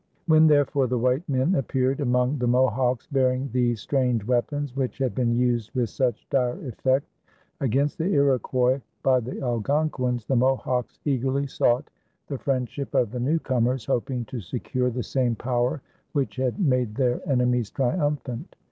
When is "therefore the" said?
0.47-0.97